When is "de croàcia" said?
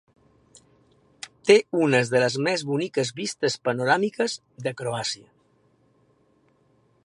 4.69-5.33